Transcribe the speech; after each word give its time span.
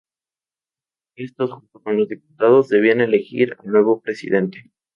Estos, 1.15 1.51
junto 1.51 1.79
con 1.79 1.95
los 1.95 2.07
diputados, 2.09 2.69
debían 2.69 3.01
elegir 3.01 3.55
al 3.59 3.67
nuevo 3.71 4.01
presidente. 4.01 4.71